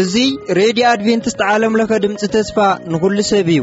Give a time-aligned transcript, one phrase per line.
[0.00, 0.28] እዙይ
[0.58, 2.56] ሬድዮ ኣድቨንትስት ዓለምለኸ ድምፂ ተስፋ
[2.92, 3.60] ንኹሉ ሰብ እዩ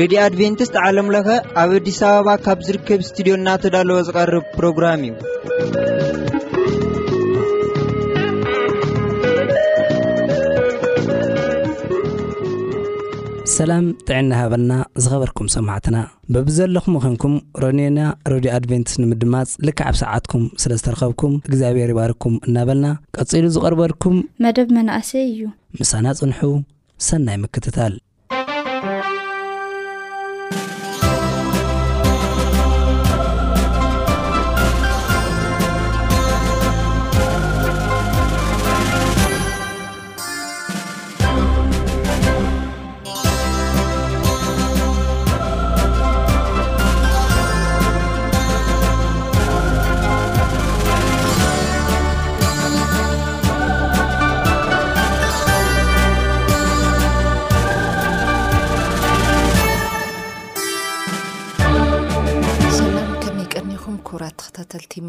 [0.00, 1.28] ሬድዮ ኣድቨንትስት ዓለምለኸ
[1.64, 5.16] ኣብ ኣዲስ ኣበባ ካብ ዝርከብ እስትድዮእናተዳለወ ዝቐርብ ፕሮግራም እዩ
[13.58, 14.72] ሰላም ጥዕና ሃበና
[15.04, 15.96] ዝኸበርኩም ሰማዕትና
[16.34, 17.32] ብብዘለኹም ኮንኩም
[17.62, 18.00] ሮኔና
[18.32, 22.86] ሮድዮ ኣድቨንትስ ንምድማፅ ልክዓብ ሰዓትኩም ስለ ዝተረኸብኩም እግዚኣብሔር ባርኩም እናበልና
[23.16, 25.40] ቀጺሉ ዝቐርበልኩም መደብ መናእሰይ እዩ
[25.80, 26.40] ምሳና ጽንሑ
[27.08, 27.94] ሰናይ ምክትታል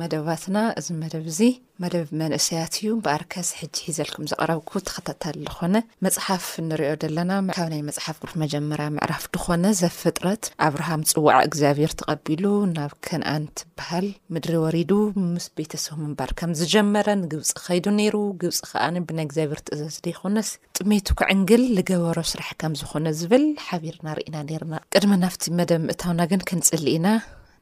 [0.01, 1.41] መደባትና እዚ መደብ እዚ
[1.81, 8.33] መደብ መንእሰያት እዩ በኣርከስሕዚ ሒዘልኩም ዘቀረብኩ ተከታተል ኮነ መፅሓፍ ንሪዮ ዘለና ካብ ናይ መፅሓፍ ጉርሕ
[8.43, 14.91] መጀመር ምዕራፍ ድኾነ ዘብፍጥረት ኣብርሃም ፅዋዕ እግዚኣብሄር ተቀቢሉ ናብ ከነኣን ትበሃል ምድሪ ወሪዱ
[15.33, 21.07] ምስ ቤተሰብ ምንባር ከም ዝጀመረ ንግብፂ ከይዱ ነይሩ ግብፂ ከዓ ብናይ እግዚኣብር ትእዘስ ደይኮነስ ጥሜቱ
[21.21, 27.07] ክዕንግል ዝገበሮ ስራሕ ከም ዝኮነ ዝብል ሓቢርና ርኢና ነርና ቅድሚ ናብቲ መደብ ምእታውና ግን ክንፅልእና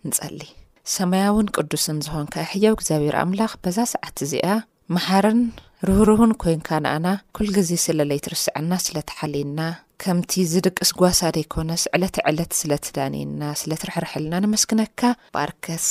[0.09, 0.41] ንፀሊ
[0.97, 4.47] ሰማያውን ቅዱስን ዝኮንካ ሕያዊ እግዚኣብሔር ኣምላኽ በዛ ሰዓት እዚኣ
[4.95, 5.41] መሓርን
[5.87, 9.59] ርህርውን ኮይንካ ንኣና ኩል ግዜ ስለለይትርስዐና ስለ ተሓሊና
[10.03, 14.99] ከምቲ ዝድቅ ስ ጓሳደ ኣይኮነስ ዕለት ዕለት ስለ ትዳኒና ስለ ትርሕርሕልና ንመስክነካ
[15.37, 15.87] ጳርከስ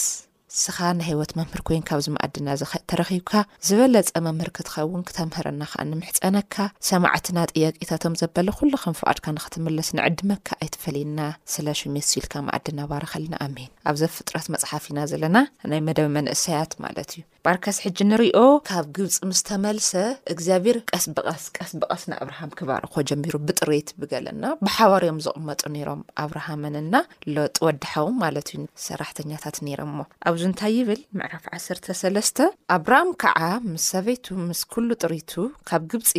[0.56, 2.48] እስኻ ናሂወት መምህር ኮይንካ ብዚ መኣድና
[2.90, 3.32] ተረኺብካ
[3.68, 6.54] ዝበለፀ መምህር ክትኸውን ክተምህረና ከዓ ንምሕፀነካ
[6.90, 11.20] ሰማዕትና ጥያቄታቶም ዘበለ ኩሉከም ፉቃድካ ንክትምልስ ንዕድመካ ኣይትፈልየና
[11.54, 15.36] ስለ ሽሚስኢልካ ማኣድና ባር ከልና ኣሜን ኣብዚ ኣብ ፍጥራት መፅሓፍ ኢና ዘለና
[15.72, 18.38] ናይ መደብ መንእሰያት ማለት እዩ ባርከስ ሕጂ እንሪኦ
[18.68, 19.90] ካብ ግብፂ ምስተመልሰ
[20.32, 26.94] እግዚኣብሔር ቀስ ብቀስ ቀስ ብቀስ ንኣብርሃም ክባርኮ ጀሚሩ ብጥሬት ብገለና ብሓባርዮም ዝቕመጡ ነሮም ኣብርሃምንና
[27.36, 32.38] ሎጥ ወድሐዊ ማለት ዩ ሰራሕተኛታት ነይሮም ሞ ኣብዚ እንታይ ይብል ምዕራፍ 1ሰለስተ
[32.78, 33.38] ኣብርሃም ከዓ
[33.72, 35.32] ምስ ሰበይቱ ምስ ኩሉ ጥሪቱ
[35.70, 36.12] ካብ ግብፂ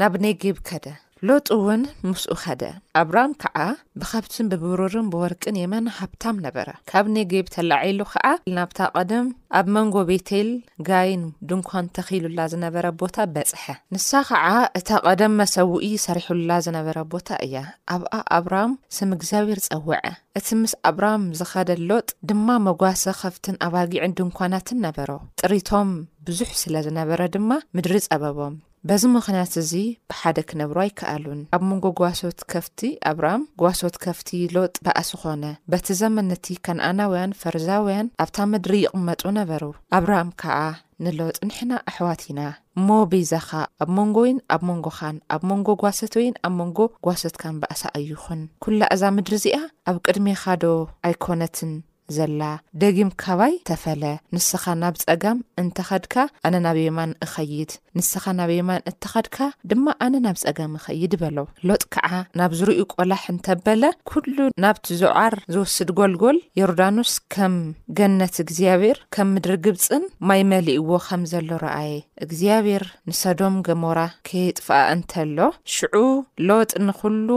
[0.00, 0.86] ናብ ነይ ግብ ከደ
[1.28, 2.62] ሎጥ እውን ምስኡ ኸደ
[3.00, 3.58] ኣብርሃም ከዓ
[4.00, 8.26] ብኻብትን ብብሩርን ብወርቅን የመን ሃብታም ነበረ ካብ ነ ጌብ ተላዒሉ ከዓ
[8.56, 9.26] ናብታ ቀደም
[9.58, 10.48] ኣብ መንጎ ቤቴል
[10.88, 13.64] ጋይን ድንኳን ተኺሉላ ዝነበረ ቦታ በፅሐ
[13.96, 14.48] ንሳ ከዓ
[14.80, 17.56] እታ ቀደም መሰውኢ ሰሪሑላ ዝነበረ ቦታ እያ
[17.94, 20.00] ኣብኣ ኣብርሃም ስም እግዚኣብር ፀውዐ
[20.40, 25.10] እቲ ምስ ኣብርሃም ዝኸደ ሎጥ ድማ መጓሰ ኸፍትን ኣባጊዕን ድንኳናትን ነበሮ
[25.42, 25.90] ጥሪቶም
[26.28, 28.54] ብዙሕ ስለ ዝነበረ ድማ ምድሪ ፀበቦም
[28.88, 29.70] በዚ ምኽንያት እዚ
[30.10, 32.80] ብሓደ ክነብሩ ኣይከኣሉን ኣብ መንጎ ጓሶት ከፍቲ
[33.10, 39.62] ኣብርሃም ጓሶት ከፍቲ ሎጥ ብኣሲ ኾነ በቲ ዘመነቲ ከነኣናውያን ፈርዛውያን ኣብታ ምድሪ ይቕመጡ ነበሩ
[39.98, 40.58] ኣብርሃም ከዓ
[41.06, 42.40] ንሎጥ ንሕና ኣሕዋት ኢና
[42.80, 43.48] እሞ በይዛኻ
[43.84, 46.78] ኣብ መንጎ ወይን ኣብ መንጎኻን ኣብ መንጎ ጓሶት ወይን ኣብ መንጎ
[47.08, 49.58] ጓሶትካን ባኣሳ ኣዩኹን ኩላ እዛ ምድሪ እዚኣ
[49.90, 50.64] ኣብ ቅድሜኻዶ
[51.08, 51.72] ኣይኮነትን
[52.16, 52.42] ዘላ
[52.80, 54.02] ደጊም ካባይ ተፈለ
[54.34, 56.14] ንስኻ ናብ ፀጋም እንተኸድካ
[56.46, 59.38] ኣነ ናብ የማን እኸይድ ንስኻ ናብ የማን እንተኸድካ
[59.72, 61.36] ድማ ኣነ ናብ ፀጋም እኸይድ በሎ
[61.70, 62.08] ሎጥ ከዓ
[62.40, 63.82] ናብ ዝርእዩ ቆላሕ እንተበለ
[64.12, 67.56] ኩሉ ናብቲ ዞዓር ዝውስድ ጎልጎል ዮርዳኖስ ከም
[68.00, 71.94] ገነት እግዚኣብሔር ከም ምድሪ ግብፅን ማይ መሊእዎ ከም ዘሎ ረኣየ
[72.26, 73.98] እግዚኣብሔር ንሶዶም ገሞራ
[74.30, 75.36] ከየጥፍኣ እንተሎ
[75.76, 75.96] ሽዑ
[76.48, 77.28] ሎጥ ንኩሉ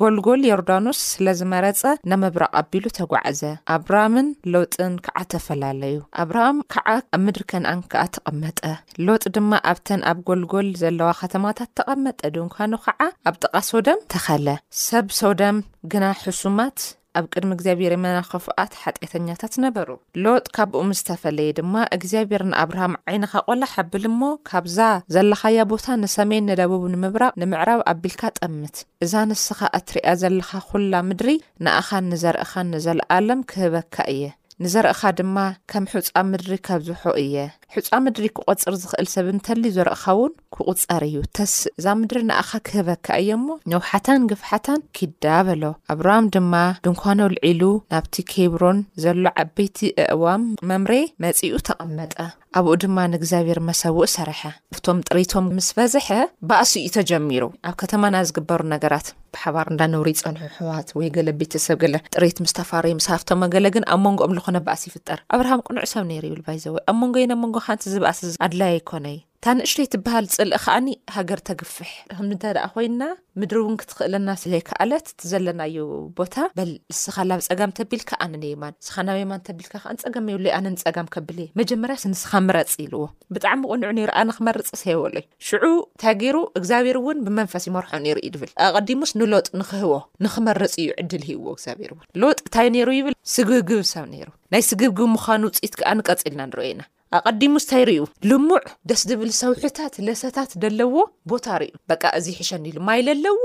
[0.00, 1.80] ጎልጎል ዮርዳኖስ ስለዝመረፀ
[2.10, 3.40] ነመብራቅ ኣቢሉ ተጓዕዘ
[3.74, 6.86] ኣብርሃምን ሎጥን ከዓ ተፈላለዩ ኣብርሃም ከዓ
[7.16, 8.58] ኣብ ምድሪ ከነኣን ከኣ ተቐመጠ
[9.06, 14.46] ሎጥ ድማ ኣብተን ኣብ ጎልጎል ዘለዋ ከተማታት ተቐመጠ ድንኳኑ ከዓ ኣብ ጥቓ ሶውደም ተኸለ
[14.86, 15.58] ሰብ ሰውደም
[15.94, 16.78] ግና ሕሱማት
[17.18, 19.88] ኣብ ቅድሚ እግዚኣብሔር መናኽፉኣት ሓጢተኛታት ነበሩ
[20.24, 24.20] ሎጥ ካብኡም ዝተፈለየ ድማ እግዚኣብሔር ንኣብርሃም ዓይንኻ ቆላ ሓብል እሞ
[24.50, 24.78] ካብዛ
[25.16, 31.28] ዘለኻያ ቦታ ንሰሜን ንደቡብ ንምብራቕ ንምዕራብ ኣቢልካ ጠምት እዛ ንስኻ እትሪኣ ዘለካ ኩላ ምድሪ
[31.66, 34.22] ንኣኻን ንዘርእካን ንዘለኣለም ክህበካ እየ
[34.64, 35.36] ንዘርእኻ ድማ
[35.70, 37.36] ከም ሕፃ ምድሪ ከብ ዝሖ እየ
[37.74, 43.06] ሕፃ ምድሪ ክቖፅር ዝኽእል ሰብ ንተልዩ ዘርእካ እውን ክቝፀር እዩ ተስእ እዛ ምድሪ ንኣኻ ክህበካ
[43.22, 45.62] እየ እሞ ነውሓታን ግፍሓታን ኪዳ በሎ
[45.94, 46.52] ኣብ ሮም ድማ
[46.84, 47.62] ድንኳኖልዒሉ
[47.94, 50.92] ናብቲ ኬብሮን ዘሎ ዓበይቲ ኣእዋም መምረ
[51.24, 52.14] መጺኡ ተቐመጠ
[52.58, 54.40] ኣብኡ ድማ ንእግዚኣብሔር መሰውኡ ሰርሐ
[54.76, 56.08] ብቶም ጥሬቶም ምስ በዝሐ
[56.48, 61.78] ባእሲ እዩ ተጀሚሩ ኣብ ከተማ ና ዝግበሩ ነገራት ብሓባር እንዳነብሩ ይፀንሑ ሕዋት ወይ ገለ ቤተሰብ
[61.84, 66.82] ገለ ጥሬት ምስተፋረዩ ምስሃፍቶምገለ ግን ኣብ መንጎኦም ዝኮነ ባኣሲ ይፍጠር ኣብርሃም ቅኑዕ ሰብ ነሩ ይብልባይዘወይ
[66.92, 72.26] ኣብ መንጎ ዩ ኣብ መንጎ ሓንቲ ዝበኣስኣድለይ ይኮነዩ ታ ንእሽቶይትበሃል ፅልእ ከኣኒ ሃገር ተግፍሕ ከም
[72.32, 73.00] ንተ ደኣ ኮይና
[73.40, 75.76] ምድር እውን ክትኽእለና ስለይ ክኣለት እዘለናዩ
[76.18, 82.30] ቦታ በል ልስኻላብ ፀጋም ተቢልካ ኣነነማን ስኻ ናወማን ተቢልካ ከንፀም የብዩኣነፀጋም ከብል እየ መጀመርያ ስንስኻ
[82.46, 83.02] ምረፅ ይልዎ
[83.36, 89.46] ብጣዕሚ ቁንዑንኣንክመርፅ ስወሎዩ ሽዑ እንታ ገይሩ እግዚኣብሔር እውን ብመንፈሲ መርሖ ነሩ እዩ ብል ኣቀዲሙስ ንሎጥ
[89.60, 89.92] ንክህቦ
[90.26, 95.42] ንክመርፂ እዩ ዕድል ሂብዎ እግዚኣብሔርን ሎጥ ንታይ ነይሩ ይብል ስግብግብ ሰብ ይሩ ናይ ስግግብ ምዃኑ
[95.52, 96.82] ውፅኢት ክኣቀፅኢልና ንሪኢና
[97.28, 98.58] ኣቀዲሙ ስታይ ርዩ ልሙዕ
[98.90, 100.94] ደስ ድብል ሰውሒታት ለሰታት ደለዎ
[101.30, 103.42] ቦታ ርዩ በ እዚ ሕሸኒ ኢሉ ማይ ዘለዎ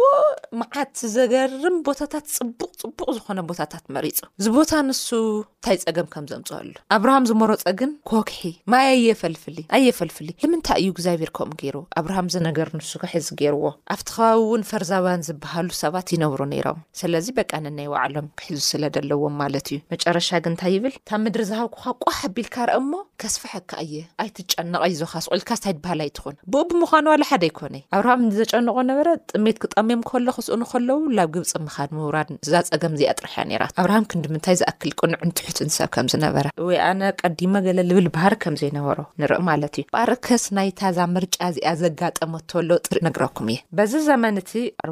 [0.59, 5.03] መዓት ዘገርም ቦታታት ፅቡቅ ፅቡቅ ዝኾነ ቦታታት መሪፁ እዚቦታ ንሱ
[5.39, 8.41] እንታይ ፀገም ከም ዘምፅኣሉ ኣብርሃም ዝመሮፀ ግን ኮክሒ
[8.73, 13.63] ማይ ኣየፈልፍሊ ኣየፈልፍሊ ንምንታይ እዩ እግዚኣብሔር ከምኡ ገይሩ ኣብርሃም ዝነገር ንሱ ክሕዚ ገይርዎ
[13.95, 19.67] ኣብቲ ከባቢእውን ፈርዛውያን ዝበሃሉ ሰባት ይነብሩ ነይሮም ስለዚ በቂ ነና ይባዕሎም ክሒዙ ስለ ደለዎም ማለት
[19.73, 22.95] እዩ መጨረሻ ግ እንታይ ይብል ካብ ምድሪ ዝሃብኩካ ቆ ኣቢልካ ርአ ሞ
[23.35, 28.75] ስፋ ከ እየ ኣይትጨነቀ ዩ ዞካስቁኢልካስይድ ባህልይ ትኹን ብኡ ብምዃኑ ዋሉ ሓደ ኣይኮነይ ኣብርሃም እዘጨንቆ
[28.89, 34.07] ነበረ ጥሜት ክጠሚም ከሎ ክስኡንከለው ናብ ግብፂ ምኻድ ምውራድ ዛ ፀገም እዚኣ ጥርሕያ ራት ኣብርሃም
[34.13, 39.41] ክንዲምንታይ ዝኣክል ቅንዕንትሕት ንሰብ ከም ዝነበረ እወይ ኣነ ቀዲሞ ገለ ዝብል ባህር ከም ዘይነበሮ ንርኢ
[39.51, 44.51] ማለት እዩ ባኣርከስ ናይታ እዛ ምርጫ እዚኣ ዘጋጠመተሎ ጥሪእ ነግረኩም እየ በዚ ዘመንቲ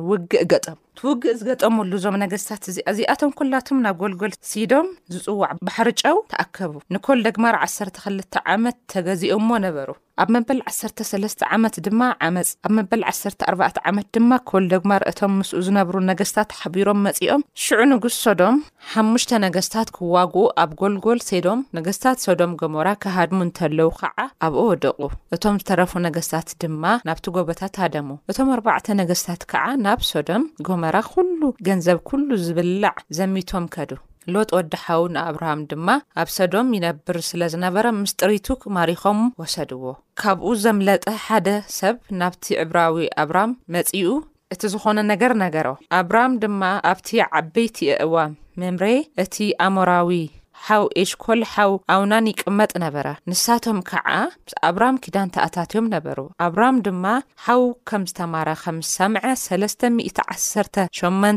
[0.10, 6.18] ውግእ ገጠሙ ትውግእ ዝገጠመሉ እዞም ነገስታት እዚኣ እዚኣቶም ኩላቶም ናብ ጎልጎል ሲዶም ዝጽዋዕ ባሕሪ ጫው
[6.32, 8.18] ተኣከቡ ንኮል ደግማር 1ሰ2ል
[8.54, 9.90] ዓመት ተገዚኦ ሞ ነበሩ
[10.24, 15.96] ኣብ መበል ዓሰ3ለስተ ዓመት ድማ ዓመፅ ኣብ መበል ዓሰተ4ባ ዓመት ድማ ኮልደግማ ርአቶም ምስኡ ዝነብሩ
[16.12, 18.58] ነገስታት ሓቢሮም መጺኦም ሽዑ ንጉስ ሶዶም
[18.94, 24.18] ሓሙሽተ ነገስታት ክዋግኡ ኣብ ጎልጎል ሰዶም ነገስታት ሶዶም ጎሞራ ካሃድሙ እንተለዉ ከዓ
[24.48, 25.00] ኣብኡ ወደቑ
[25.38, 31.42] እቶም ዝተረፉ ነገስታት ድማ ናብቲ ጎቦታት ሃደሙ እቶም ኣርባዕተ ነገስታት ከዓ ናብ ሶዶም ጎሞራ ኩሉ
[31.70, 33.92] ገንዘብ ኩሉ ዝብላዕ ዘሚቶም ከዱ
[34.34, 35.88] ሎጥ ወዲሓው ንኣብርሃም ድማ
[36.22, 39.84] ኣብ ሶዶም ይነብር ስለ ዝነበረ ምስጢሪቱ ማሪኾም ወሰድዎ
[40.22, 41.48] ካብኡ ዘምለጠ ሓደ
[41.80, 44.08] ሰብ ናብቲ ዕብራዊ ኣብራሃም መጺኡ
[44.56, 45.68] እቲ ዝኾነ ነገር ነገሮ
[46.00, 46.62] ኣብርሃም ድማ
[46.92, 47.10] ኣብቲ
[47.42, 48.86] ዓበይቲ የእዋም መምር
[49.24, 49.36] እቲ
[49.66, 50.20] ኣሞራዊ
[50.68, 54.08] ሓው ኤሽኮል ሓው ኣውናን ይቅመጥ ነበረ ንሳቶም ከዓ
[54.52, 56.18] ስኣብራሃም ኪዳን ተኣታትዮም ነበሩ
[56.48, 57.06] ኣብራሃም ድማ
[57.46, 59.76] ሓው ከም ዝተማረ ከም ዝሰምዐ ሰለስ
[60.34, 61.36] ዓሰ8መ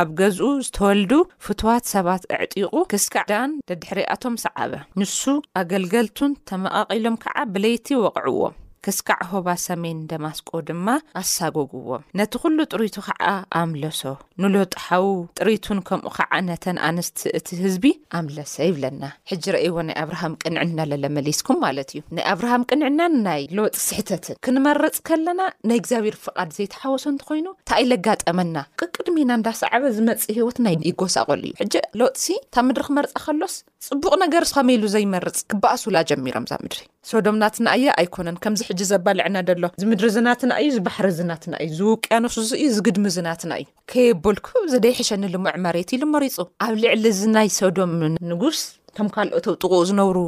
[0.00, 1.12] ኣብ ገዝኡ ዝተወልዱ
[1.44, 4.72] ፍትዋት ሰባት ኣዕጢቁ ክስካዕ ዳን ደድሕሪያቶም ሰዓበ
[5.02, 5.20] ንሱ
[5.62, 8.56] ኣገልገልቱን ተመቓቂሎም ከዓ ብለይቲ ወቕዕዎም
[8.86, 10.86] ክስካዕ ሆባ ሰሜን ደማስቆ ድማ
[11.20, 13.22] ኣሳጎግዎም ነቲ ኩሉ ጥሪቱ ከዓ
[13.60, 14.00] ኣምለሶ
[14.42, 15.06] ንሎጥሓው
[15.38, 17.84] ጥሪቱን ከምኡ ከዓ ነተን ኣንስቲ እቲ ህዝቢ
[18.18, 23.76] ኣምለሰ ይብለና ሕጂ ረእይዎ ናይ ኣብርሃም ቅንዕና ለለመሊስኩም ማለት እዩ ናይ ኣብርሃም ቅንዕና ናይ ሎጢ
[23.88, 25.40] ስሕተትን ክንመርፅ ከለና
[25.70, 31.74] ናይ እግዚኣብሔር ፍቓድ ዘይተሓወሶ እንትኮይኑ እንታ ይ ዘጋጠመና ቅቅድሜና እንዳሰዕበ ዝመፅእ ሂወትና ይጎሳቀሉ እዩ ሕጂ
[32.02, 33.56] ሎጥሲ እታ ምድሪ ክመርፃ ከሎስ
[33.88, 36.80] ፅቡቅ ነገርስከመሉ ዘይመርፅ ክበኣሱላ ጀሚሮም ዛ ምድሪ
[37.10, 38.28] ሶዶምናት ንእየ ኣይኮነ
[38.70, 43.66] ሕዚ ዘባልዕና ደሎ ዝ ምድሪ ዝናትና እዩ ዝባሕሪ ዝናትና እዩ ዝውቅያኖሱእዚ እዩ ዝግድሚ ዝናትና እዩ
[43.92, 46.36] ከየበልክ ዘደይ ሕሸኒ ልሙዕ መሬት ኢሉ መሪፁ
[46.66, 47.92] ኣብ ልዕሊ እዝናይ ሶዶም
[48.32, 48.60] ንጉስ
[48.98, 50.18] ከም ካልኦትኣው ጥቁኡ ዝነብሩ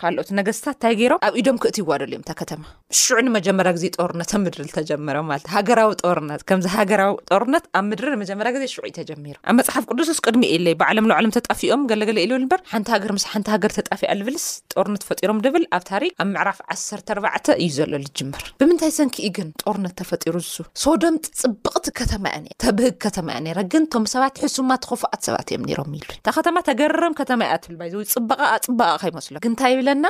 [0.00, 2.62] ካልኦት ነገስታት እንታይ ገይሮም ኣብ ኢዶም ክእት ይዋደልዮም እታ ከተማ
[3.00, 8.06] ሽዑ ንመጀመርያ ግዜ ጦርነት ኣብ ምድሪ ዝተጀመረ ማለ ሃገራዊ ጦርነት ከምዚ ሃገራዊ ጦርነት ኣብ ምድሪ
[8.14, 12.62] ንመጀመ ግዜ ሽዑ እዩተጀሚሩ ኣብ መፅሓፍ ቅዱስስ ቅድሚ ኢለይ ብዓለም ዓለም ተጣፊኦም ገለገለ ኢልብል በር
[12.72, 16.88] ሓንቲ ሃገ ምስ ሓንቲ ሃገር ተጣፊኣ ልብልስ ጦርነት ተፈጢሮም ድብል ኣብ ታሪክ ኣብ መዕራፍ ዓሰ
[17.16, 22.96] ኣባዕተ እዩ ዘሎ ዝጅምር ብምንታይ ሰንኪኢ ግን ጦርነት ተፈጢሩ ሱ ሶዶም ጥፅብቅቲ ከተማ ያ ተብህግ
[23.06, 27.40] ከተማ እያ ግን ቶም ሰባት ሕሱማ ኮፉኣት ሰባት እዮም ሮ ኢሉ እታ ከተማ ተገርም ከተማ
[27.52, 30.06] እ ትብል ይዘ ፅበቃ ፅበቃኸ ይመስሎ ግንታይ ይብለና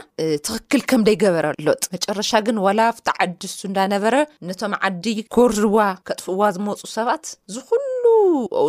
[0.46, 4.14] ትኽክል ከምደይገበረ ኣሎወጥ መጨረሻ ግን ዋላ ፍቲ ዓዲስ እንዳነበረ
[4.50, 5.04] ነቶም ዓዲ
[5.36, 7.88] ኮርዝዋ ከጥፍዋ ዝመፁ ሰባት ዝኩሉ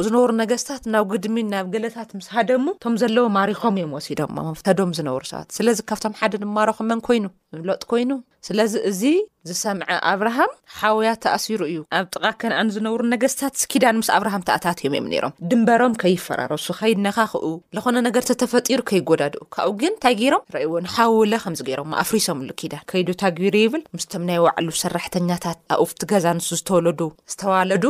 [0.06, 5.24] ዝነብሩ ነገስታት ናብ ግድሚን ናብ ገለታት ምስ ሃደሙ እቶም ዘለዎ ማሪኮም እዮም ወሲዶ መፍታዶም ዝነብሩ
[5.32, 7.26] ሰባት ስለዚ ካብቶም ሓደ ንማርኹመን ኮይኑ
[7.70, 8.12] ሎጥ ኮይኑ
[8.48, 9.02] ስለዚ እዚ
[9.50, 14.94] ዝሰምዐ ኣብርሃም ሓውያት ተኣሲሩ እዩ ኣብ ጥቓ ከነኣን ዝነብሩ ነገስታት ኪዳን ምስ ኣብርሃም ተኣታት እዮም
[14.98, 17.46] እዮም ነሮም ድንበሮም ከይፈራረሱ ከይድ ናኻክኡ
[17.78, 23.10] ዝኾነ ነገር ተተፈጢሩ ከይጎዳድኡ ካብብኡ ግን እንታይ ገይሮም ረይዎ ንሓውለ ከምዚ ገይሮም ኣፍሪሶምሉ ኪዳን ከይዱ
[23.24, 27.02] ታግቢሩ ይብል ምስቶም ናይ ባዕሉ ሰራሕተኛታት ኣብ ኡቲ ገዛ ኣንሱ ዝተወለዱ
[27.34, 27.86] ዝተዋለዱ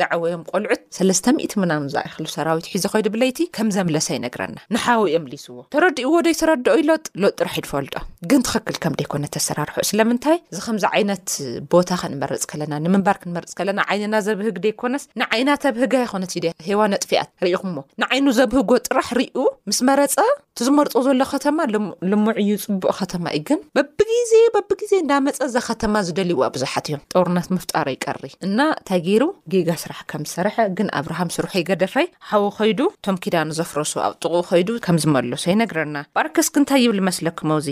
[0.00, 5.58] ዘዕወዮም ቆልዑት ሰለስተ00 ምናም ዝኣይክሉ ሰራዊት ሒዘ ኮይዱ ብለይቲ ከም ዘመለሰ ይነግረና ንሓዊ እዮም ሊዝዎ
[5.76, 7.96] ተረዲእዎ ዶይ ተረድኦ ይሎጥ ሎጥ ጥራሒ ድፈልጦ
[8.30, 11.24] ግን ትኽክል ከም ደይኮነት ተሰራርሑ ስለምንታይ እዚ ከምዚ ዓይነት
[11.72, 16.32] ቦታ ክንመርፅ ከለና ንምንባር ክንመርፅ ከለና ዓይንና ዘብህግ ደይኮነስ ንዓይና ኣብህጋ ይኮነት
[16.66, 19.36] ሃዋ ኣጥፊኣት ርኢኹሞ ንዓይኑ ዘብህጎ ጥራሕ ርዩ
[19.70, 20.16] ምስ መረፀ
[20.54, 21.58] እቲዝመርፆ ዘሎ ከተማ
[22.12, 28.22] ልሙዕዩ ፅቡቅ ከተማ እዩ ግን በብግዜ በብግዜ እዳመፀዛ ከተማ ዝደልይዎ ብዙሓት እዮም ጦርነት ምፍጣሮ ይቀሪ
[28.46, 29.24] እና ታይ ገይሩ
[29.54, 34.42] ጌጋ ስራሕ ከም ዝሰርሐ ግን ኣብርሃም ስሩሑ ይገደፈይ ሃው ኮይዱ እቶም ኪዳኑ ዘፍረሱ ኣብ ጥቁኡ
[34.50, 37.68] ኮይዱ ከምዝመለሶ ይነግረና ባርከስክ ንታይ ይብል መስለክመውዚ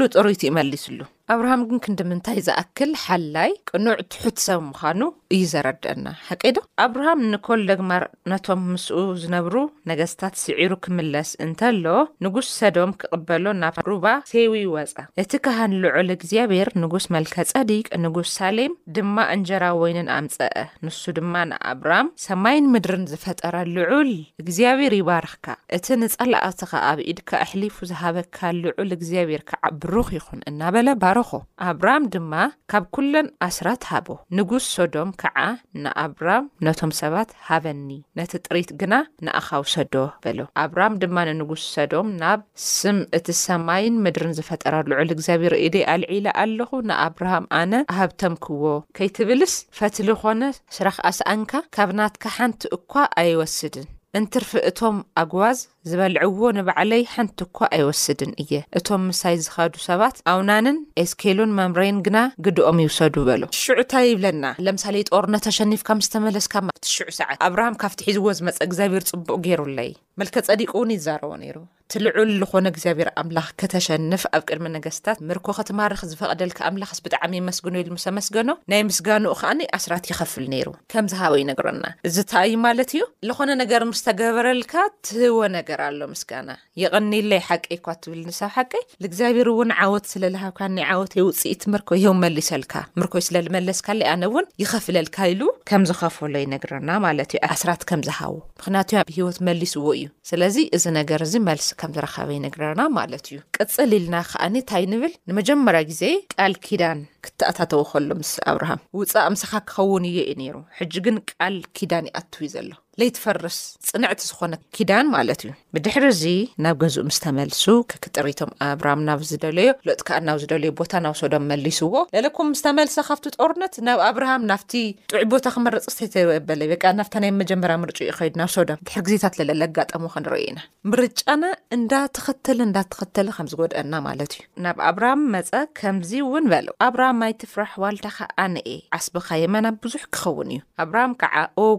[0.00, 1.00] ሉ ጥሩቲ ይመልስ ሉ
[1.32, 5.00] ኣብርሃም እግን ክንዲምንታይ ዝኣክል ሓላይ ቅኑዕ ትሑት ሰብ ምዃኑ
[5.34, 9.54] እዩ ዘረድአና ሓቂዶ ኣብርሃም ንኮደግማር ነቶም ምስኡ ዝነብሩ
[9.90, 11.86] ነገስታት ስዒሩ ክምለስ እንተሎ
[12.24, 18.28] ንጉስ ሰዶም ክቕበሎ ናብ ሩባ ሰይዊ ይወፀ እቲ ካህን ልዑል እግዚኣብሔር ንጉስ መልከ ጸዲቅ ንጉስ
[18.40, 24.12] ሳሌም ድማ እንጀራ ወይንን ኣምፀአ ንሱ ድማ ንኣብርሃም ሰማይን ምድርን ዝፈጠረ ልዑል
[24.44, 32.04] እግዚኣብሔር ይባርኽካ እቲ ንጸላኣቲኻ ኣብ ኢድካ ኣሕሊፉ ዝሃበካ ልዑል እግዚኣብሔር ክዓ ብሩኽ ይኹን እናበለባ ረኣብርሃም
[32.12, 32.32] ድማ
[32.70, 34.06] ካብ ኵለን ኣስራት ሃቦ
[34.36, 35.36] ንጉስ ሶዶም ከዓ
[35.82, 38.94] ንኣብራሃም ነቶም ሰባት ሃበኒ ነቲ ጥሪት ግና
[39.24, 39.94] ንኣኻዊ ሰዶ
[40.24, 42.40] በሎ ኣብርሃም ድማ ንንጉስ ሶዶም ናብ
[42.76, 48.64] ስም እቲ ሰማይን ምድርን ዝፈጠረ ልዑል እግዚኣብሔር ኢ ደ ኣልዒለ ኣለኹ ንኣብርሃም ኣነ ኣሃብቶም ክዎ
[48.98, 50.42] ከይትብልስ ፈትሊ ኾነ
[50.78, 52.92] ስራኽኣስኣንካ ካብ ናትካ ሓንቲ እኳ
[53.22, 55.60] ኣይወስድን እንትርፊ እቶም ኣግዝ
[55.90, 62.78] ዝበልዕዎ ንባዕለይ ሓንቲ እኳ ኣይወስድን እየ እቶም ምሳይ ዝካዱ ሰባት ኣውናንን ኤስኬሎን መምረይን ግና ግድኦም
[62.84, 66.54] ይውሰዱ በሎ ትሽዑንታይ ይብለና ለምሳሌ ጦርነ ተሸኒፍካ ምስተመለስካ
[66.86, 71.56] ቲሽዑ ሰዓት ኣብርሃም ካብቲ ሒዝዎ ዝመፀ እግዚኣብር ፅቡቅ ገይሩለይ መልከ ፀዲቁ እውን ይዘረቦ ነይሩ
[71.92, 77.90] ትልዑል ዝኾነ እግዚኣብሔር ኣምላኽ ክተሸንፍ ኣብ ቅድሚ ነገስታት ምርኮ ከትማርኽ ዝፈቐደልካ ኣምላኽስ ብጣዕሚ ይመስግኖ ኢሉ
[77.96, 83.84] ምስ መስገኖ ናይ ምስጋኑኡ ከዓነ ኣስራት ይኸፍል ነይሩ ከምዝሃበ ዩነገርና እዚታይ ማለት እዩ ዝኾነ ነገር
[83.90, 84.72] ምስ ተገበረልካ
[85.08, 86.50] ትህዎ ነገር ኣሎ ምስጋና
[86.82, 90.60] የቀኒለይ ሓቂ ኳ እትብል ንሰብ ሓቀ ንእግዚኣብሔር እውን ዓወት ስለልሃብካ
[90.94, 91.90] ዓወት ውፅኢት ምርኮ
[92.24, 99.38] መሊሰልካ ምርኮይ ስለዝመለስካኣነ እውን ይኸፍለልካ ኢሉ ከም ዝኸፈለ ይነግረና ማለት እዩ ዓስራት ከምዝሃው ምክንያቱ ብሂወት
[99.48, 104.54] መሊስዎ እዩ ስለዚ እዚ ነገር ዚ መልስ ከም ዝረከበ ይነግርና ማለት እዩ ቅፅ ልና ከኣኒ
[104.62, 106.02] እንታይ ንብል ንመጀመርያ ግዜ
[106.34, 111.56] ቃል ኪዳን ክተኣታተው ከሉ ምስ ኣብርሃም ውፃእ ምስኻ ክኸውን እዮ ዩ ይሩ ሕጂ ግን ቃል
[111.76, 113.56] ኪዳን ይኣትው ዩ ዘሎ ዘይትፈርስ
[113.88, 116.22] ፅንዕቲ ዝኮነ ኪዳን ማለት እዩ ብድሕሪዚ
[116.64, 117.64] ናብ ገዝኡ ምስተመልሱ
[118.04, 123.26] ክጠሪቶም ኣብራሃም ናብ ዝደለዩ ሎጥ ክዓ ናብ ዝደለዩ ቦታ ናብ ሶዶም መሊስዎ ዘለኩም ምስተመልሰ ካብቲ
[123.38, 124.84] ጦርነት ናብ ኣብሃም ናብ ጥዕ
[125.32, 129.34] ቦታ ክመረፂዝተበለ ወ ናብ ይ መጀመርያ ምርጪ ዩ ከይዱ ናብ ሶዶም ድሕ ግዜታት
[129.78, 130.60] ጋጠሙ ክንርዩኢና
[130.92, 131.44] ምርጫና
[131.78, 138.76] እንዳትኽትል እንዳትኽትሊ ከምዝጎድአና ማለት እዩ ናብ ኣብራሃም መፀ ከምዚ እውን በል ኣብራሃም ይትፍራሕ ዋልታካ ኣነአ
[139.00, 141.04] ዓስብካ የመና ብዙሕ ክኸውን እዩ ኣብሃ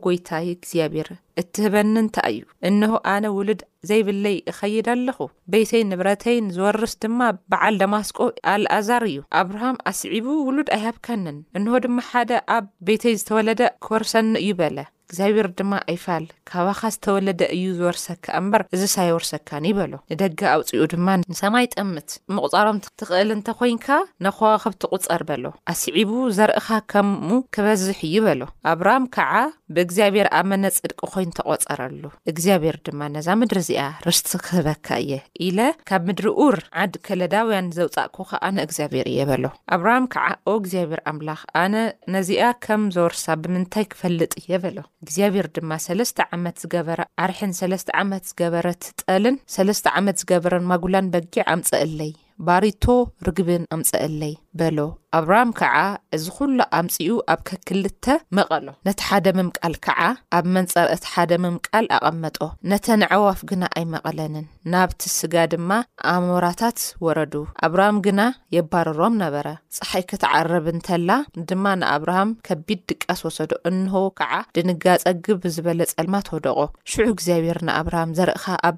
[0.07, 1.03] ጎይታይብ
[1.41, 5.17] እትህበኒ እንታ እዩ እንሆ ኣነ ውሉድ ዘይብለይ እኸይድ ኣለኹ
[5.53, 7.19] ቤተይ ንብረተይን ዝወርስ ድማ
[7.51, 8.17] በዓል ዳማስቆ
[8.53, 14.77] ኣልኣዛር እዩ ኣብርሃም ኣስዒቡ ውሉድ ኣይሃብከንን እንሆ ድማ ሓደ ኣብ ቤተይ ዝተወለደ ክወርሰኒ እዩ በለ
[15.07, 21.07] እግዚኣብሔር ድማ ኣይፋል ካባኻ ዝተወለደ እዩ ዝወርሰካ እምበር እዚ ሳይወርሰካኒ ዩ በሎ ንደገ ኣውፂኡ ድማ
[21.31, 23.87] ንሰማይ ጠምት መቕፃሮም ትኽእል እንተ ኮይንካ
[24.25, 28.41] ነኸዋ ኸብትቝፀር በሎ ኣስዒቡ ዘርእኻ ከምሙ ክበዝሕ እዩ በሎ
[28.73, 29.33] ኣብርሃም ከዓ
[29.75, 35.11] ብእግዚኣብሔር ኣመነ ጽድቂ ኮይን ተቖፀረሉ እግዚኣብሔር ድማ ነዛ ምድሪ እዚኣ ርስቲ ክህበካ እየ
[35.49, 35.59] ኢለ
[35.91, 39.43] ካብ ምድሪ ኡር ዓዲ ከለዳውያን ዘውፃቅኩኸ ኣነ እግዚኣብሔር እየ በሎ
[39.77, 41.75] ኣብርሃም ከዓ ኦ እግዚኣብሔር ኣምላኽ ኣነ
[42.17, 48.23] ነዚኣ ከም ዘወርሳ ብምንታይ ክፈልጥ እየ በሎ እግዚኣብሔር ድማ ሰለስተ ዓመት ዝገበረ ዓርሕን ሰለስተ ዓመት
[48.29, 52.11] ዝገበረ ትጠልን ሰለስተ ዓመት ዝገበረን ማጉላን በጊዕ ኣምፀአለይ
[52.47, 52.85] ባሪቶ
[53.27, 54.77] ርግብን ኣምፀኣለይ በሎ
[55.17, 55.77] ኣብርሃም ከዓ
[56.15, 58.05] እዚ ኩሉ ኣምፅኡ ኣብ ከክልተ
[58.37, 59.99] መቐሎ ነቲ ሓደ ምም ቃል ከዓ
[60.37, 62.37] ኣብ መንፀረአቲ ሓደ ምም ቃል ኣቐመጦ
[62.71, 65.71] ነተንዕዋፍ ግና ኣይመቐለንን ናብቲ ስጋ ድማ
[66.13, 67.35] ኣእሞራታት ወረዱ
[67.67, 68.21] ኣብርሃም ግና
[68.55, 69.45] የባረሮም ነበረ
[69.77, 71.09] ፀሓይ ክተዓርብ ንተላ
[71.51, 76.59] ድማ ንኣብርሃም ከቢድ ድቃስ ወሰዶ እንህዉ ከዓ ድንጋፀ ግብ ብዝበለ ፀልማ ተውደቆ
[76.93, 78.77] ሽዑ እግዚኣብሔር ንኣብርሃም ዘርእካ ኣብ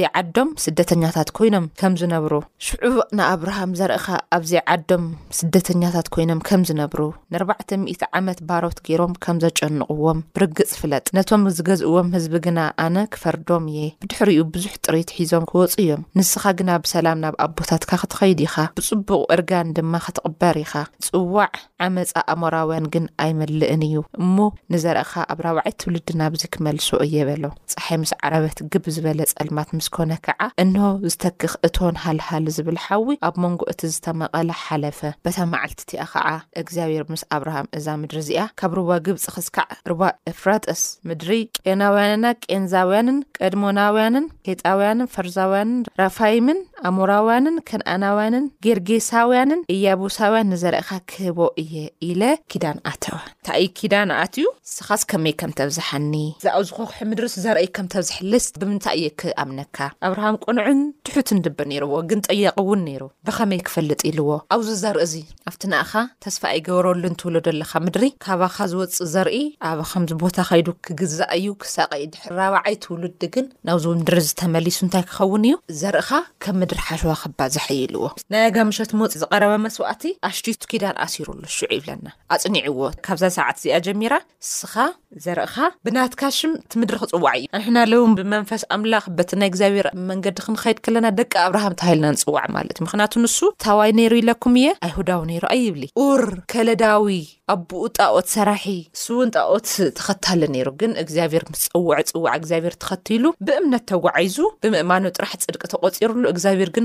[0.00, 2.32] ዘይዓዶም ስደተኛታት ኮይኖም ከም ዝነብሩ
[2.68, 2.88] ሽዑ
[3.20, 4.08] ንኣብርሃም ዘርእካ
[4.40, 5.04] ብ ዘ ኣዶም
[5.38, 7.00] ስደተኛታት ኮይኖም ከም ዝነብሩ
[7.34, 13.80] ን4ባዕ00 ዓመት ባሮት ገይሮም ከም ዘጨንቕዎም ብርግፅ ፍለጥ ነቶም ዝገዝእዎም ህዝቢ ግና ኣነ ክፈርዶም እየ
[14.04, 19.72] ብድሕሪኡ ብዙሕ ጥሪት ሒዞም ክወፁ እዮም ንስኻ ግና ብሰላም ናብ ኣቦታትካ ክትኸይዱ ኢካ ብፅቡቕ እርጋን
[19.78, 20.74] ድማ ክትቕበር ኢካ
[21.08, 21.50] ፅዋዕ
[21.86, 24.36] ዓመፃ ኣምራውያን ግን ኣይመልእን እዩ እሞ
[24.74, 27.44] ንዘርእካ ኣብ ራብዓይ ትውልድ ናብዚ ክመልሶ እየ በሎ
[27.76, 33.08] ፀሓይ ምስ ዓረበት ግብ ዝበለ ፀልማት ምስ ኮነ ከዓ እንሆ ዝተክኽ እትን ሃልሃሊ ዝብል ሓዊ
[33.28, 34.48] ኣብ መንጎ እቲ ዝተመቐለ
[34.98, 36.28] ፈበታ መዓልቲ እቲኣ ከዓ
[36.60, 40.00] እግዚኣብሔር ምስ ኣብርሃም እዛ ምድሪ እዚኣ ካብ ርዋ ግብፂ ክስካዕ ርባ
[40.32, 41.30] ኤፍራተስ ምድሪ
[41.64, 51.74] ቄናውያንና ቄንዛውያንን ቀድሞናውያንን ኬጣውያንን ፈርዛውያንን ራፋይምን ኣምራውያንን ከነኣናውያንን ጌርጌሳውያንን እያብሳውያን ንዘርእካ ክህቦ እየ
[52.08, 52.22] ኢለ
[52.52, 58.96] ኪዳን ኣተወ እንታይእ ኪዳን ኣትዩ ስኻስ ከመይ ከም ተብዝሓኒ እዚኣብዚ ኮኩሑ ምድሪ ዘርአይ ከምተዝሕልስ ብምንታይ
[59.00, 65.14] እየ ክኣምነካ ኣብርሃም ቆኑዕን ድሑትንድብ ነይርዎ ግን ጠየቅእውን ነይሩ ብከመይ ክፈልጥ ኢልዎ ኣብዚ ዘርኢ እዚ
[65.50, 65.92] ኣብቲ ንኣኻ
[66.26, 69.36] ተስፋ ኣይገብረሉ ንትብሉ ዘለካ ምድሪ ካባካ ዝወፅ ዘርኢ
[69.70, 76.10] ኣብ ከምዚ ቦታ ከይዱ ክግዛ እዩ ክሳቀኢድሕራበዓይ ትውሉድ ግን ናብዚ ምድሪ ዝተመሊሱ እንታይ ክኸውን እዩዘርእ
[76.86, 78.02] ሓሸዋ ክ ዝይልዎ
[78.32, 81.40] ናይ ኣጋምሸት መፅ ዝቀረበ መስዋእቲ ኣሽቱ ኪዳን ኣሲሩሉ
[81.76, 84.10] ይብለና ኣፅኒዎ ካብዛ ሰዓት እዚኣ ሚ
[84.56, 84.74] ስኻ
[85.24, 86.38] ዘርእካ ብናትካሽ
[86.80, 92.44] ምድሪ ክፅዋዕ እዩ ንሕናለዉ ብመንፈስ ኣምላ በናይ ግብር መንገዲ ክንከድ ለና ደቂ ኣብርሃም ሃልና ንፅዋዕ
[92.46, 93.28] ት እዩ ምክንያቱ ን
[93.66, 95.76] ታዋይ ይሩ ይለኩም እየ ኣይሁዳዊ ይሩ ኣይብ
[96.22, 96.24] ር
[96.54, 97.06] ከለዳዊ
[97.54, 98.66] ኣብኡ ጣኦት ሰራሒ
[99.04, 99.66] ስውን ጣኦት
[99.98, 100.42] ተኸታለ
[100.80, 106.24] ግን ግዚኣብር ስፀዋ ፅዋ ግብር ተኸትሉ ብእምነት ተጓዓዙ ብምእማኑ ጥራሕ ፅድቂ ተቆሩሉ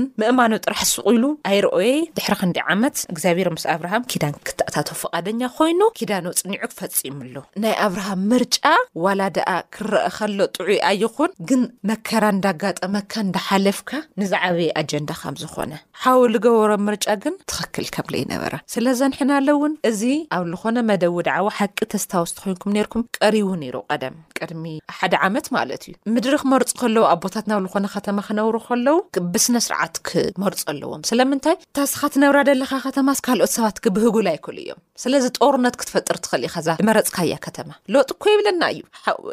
[0.20, 6.24] ምእማኖ ጥራሕ ስቅሉ ኣይረኦየ ድሕ ክንደ ዓመት እግዚኣብሔር ምስ ኣብርሃም ኪዳን ክተኣታተወ ፈቃደኛ ኮይኑ ኪዳኖ
[6.40, 8.60] ፅኒዑ ክፈፂምሉ ናይ ኣብርሃም ምርጫ
[9.04, 13.90] ዋላ ድኣ ክረአ ከሎ ጥዑኣ ይኹን ግን መከራ እንዳጋጠመካ እንዳሓለፍካ
[14.22, 15.72] ንዝዓበየ ኣጀንዳ ከም ዝኾነ
[16.04, 20.02] ሓው ዝገበሮ ምርጫ ግን ትክክል ከምለ ይነበረ ስለዘንሕናለእውን እዚ
[20.38, 24.64] ኣብ ዝኮነ መደዊ ድዕ ሓቂ ተስታወስቲ ኮንኩም ርኩም ቀሪቡ ነይሮ ቀደም ቀድሚ
[24.98, 28.96] ሓደ ዓመት ማለት እዩ ምድሪ ክመርፁ ከለው ኣ ቦታት ናብ ዝኮነ ከተማ ክነብሩ ከለው
[29.32, 29.46] ብስ
[29.84, 35.76] ዓት ክመርፁ ኣለዎም ስለምንታይ እታስካ ትነብረ ደለካ ከተማስ ካልኦት ሰባት ክብህግል ኣይክል እዮም ስለዚ ጦርነት
[35.82, 38.82] ክትፈጥር ትኽእል ኢከዛ መረፅካ እያ ከተማ ሎጥ ኮ የብለና እዩ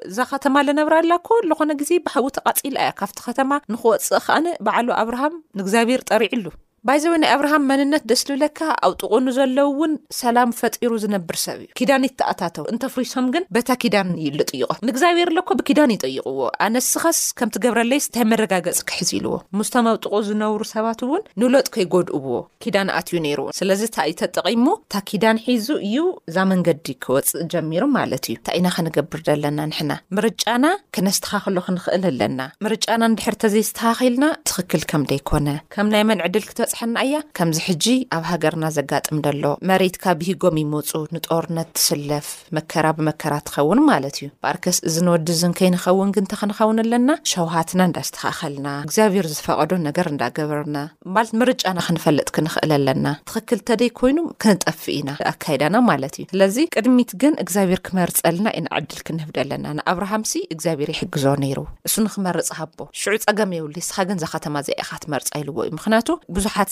[0.09, 6.01] እዛ ከተማ ለነብረላኩ ዝኮነ ግዜ ብሃውተ ቃፂል እያ ካብቲ ከተማ ንክወፅእ ከኣነ በዕሉ ኣብርሃም ንእግዚኣብሄር
[6.11, 6.45] ጠሪዕሉ
[6.87, 12.03] ባይዘበ ናይ ኣብርሃም መንነት ደስ ዝብለካ ኣውጥቕኑ ዘለዉ ውን ሰላም ፈጢሩ ዝነብር ሰብ እዩ ኪዳን
[12.07, 18.25] ይተኣታተው እንተፍሪሶም ግን በታ ኪዳን እዩሉ ጥይቆም ንእግዚኣብሔር ኣለኮ ብኪዳን ይጠይቕዎ ኣነስኻስ ከም ትገብረለይስ እንታይ
[18.33, 24.15] መረጋገፂ ክሕዝኢልዎ ምስቶም ኣውጥቁ ዝነብሩ ሰባት እውን ንብለጥ ከይጎድእዎ ኪዳን ኣትዩ ነይሩእን ስለዚ እታ ይ
[24.21, 25.97] ተጠቒሙ እታ ኪዳን ሒዙ እዩ
[26.31, 30.65] እዛ መንገዲ ክወፅእ ጀሚሩ ማለት እዩ እንታይ ኢና ክንገብር ዘለና ንሕና ምርጫና
[30.97, 35.47] ክነስተካክሎ ክንክእል ኣለና ምርጫና ንድሕርተዘይዝተካኺልና ትኽክል ከምደይኮነ
[35.95, 41.67] ምይ መንዕድል ክትፅእ ሓና እያ ከምዚ ሕጂ ኣብ ሃገርና ዘጋጥም ደሎ መሬትካ ብሂጎም ይመፁ ንጦርነት
[41.77, 42.27] ትስለፍ
[42.57, 49.71] መከራ ብመከራ እትኸውን ማለት እዩ ባኣርከስ እዚ ንወድዝንከይንኸውን ግንተ ክንኸውን ኣለና ሸውሃትና እንዳዝተካከልና እግዚኣብሄር ዝፈቐዶ
[49.87, 50.75] ነገር እንዳገብርና
[51.17, 57.11] ለት ምርጫና ክንፈልጥ ክንኽእል ኣለና ትኽክል ንተደይ ኮይኑ ክንጠፍእ ኢና ኣካይዳና ማለት እዩ ስለዚ ቅድሚት
[57.23, 60.25] ግን እግዚኣብሔር ክመርፅልና ኢንዕድል ክንህብደ ኣለና ንኣብርሃም
[60.57, 65.27] እግዚኣብሔር ይሕግዞ ነይሩ እሱ ንክመርፅ ሃቦ ሽዑ ፀገም የውሉ ስካ ግን ዛ ከተማ ዚኣኢካ ትመርፃ
[65.41, 66.09] ይልዎ እዩ ምክያቱ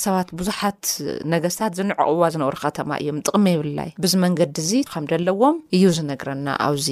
[0.05, 0.81] ሰባት ብዙሓት
[1.33, 6.87] ነገስታት ዝንዕቅዋ ዝነብሩ ከተማ እዮም ጥቕሚ የብላይ ብዚ መንገዲ እዚ ከም ደለዎም እዩ ዝነግረና ኣብዚ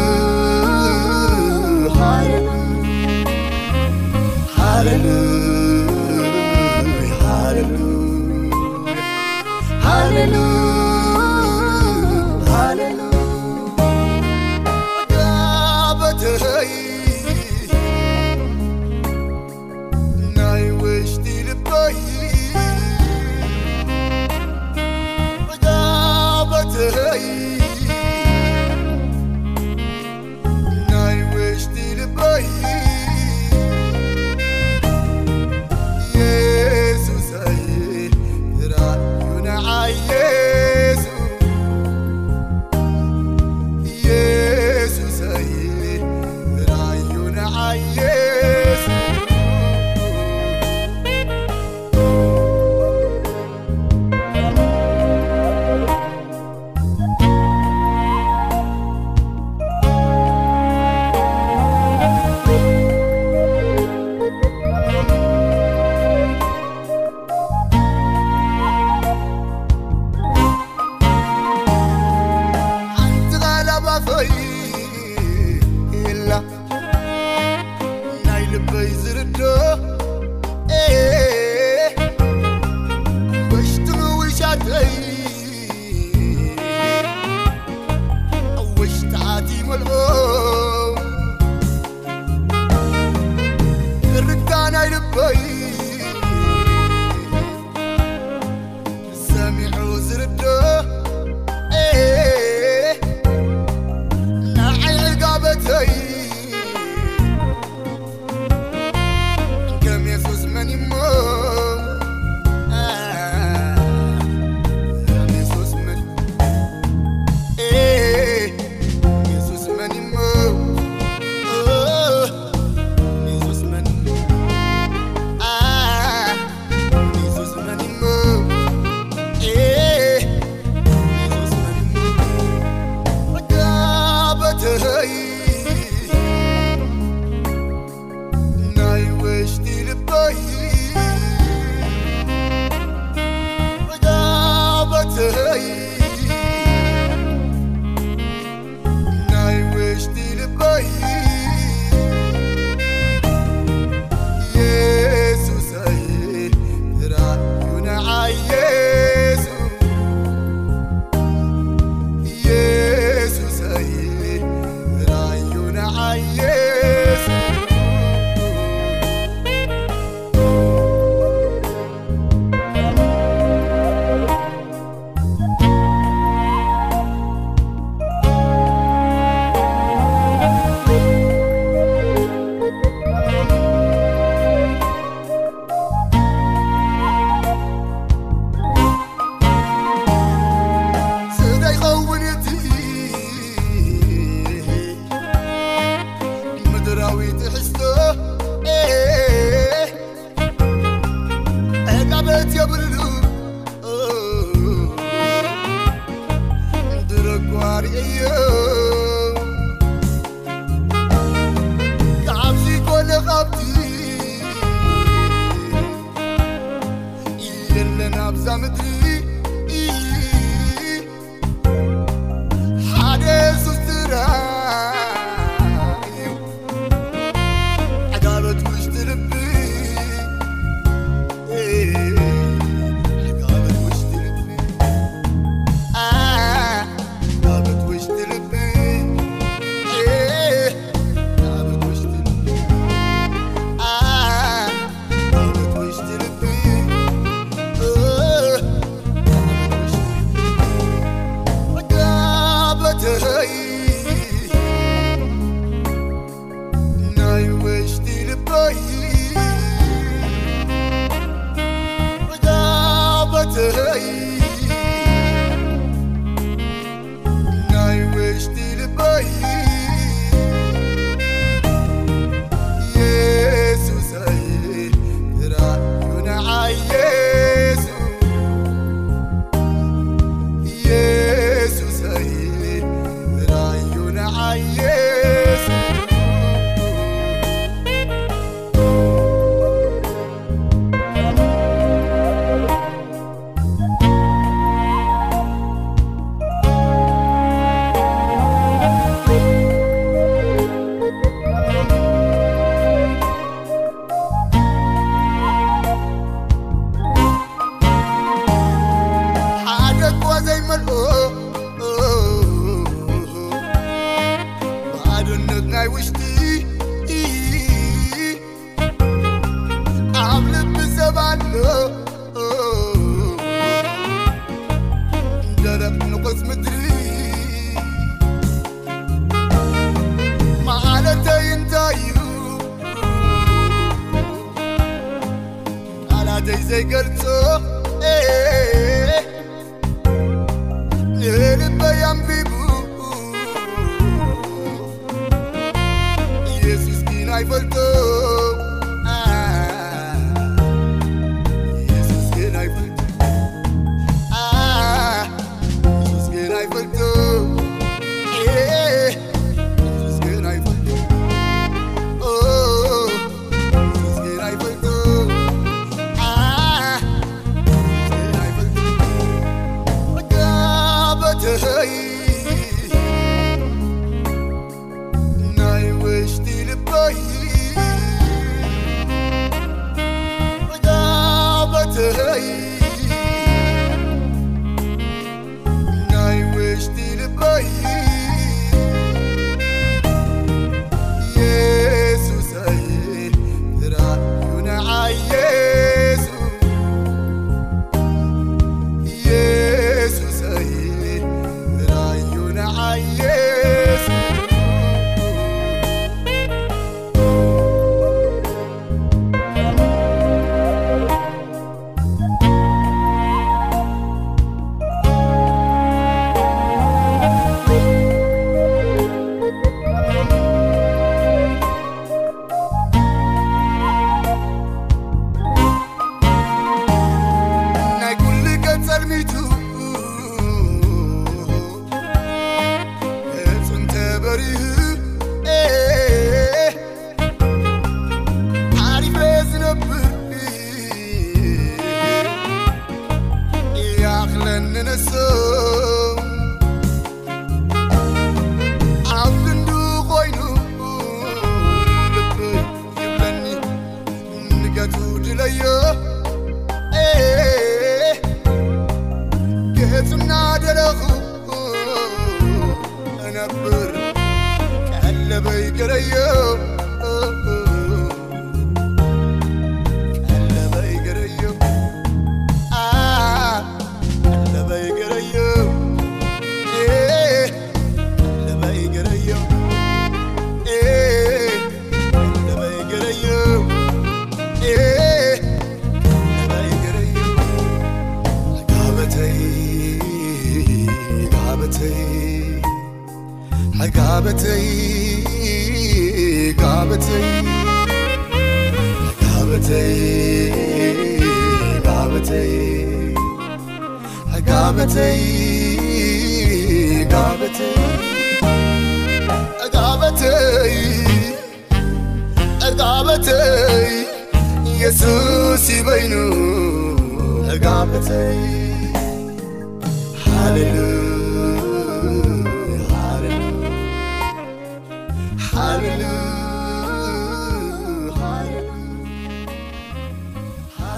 [94.88, 95.65] ربي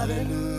[0.09, 0.58] ل